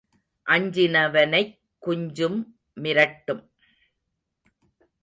அஞ்சினவனைக் 0.47 1.53
குஞ்சும் 1.85 2.39
மிரட்டும். 2.75 3.43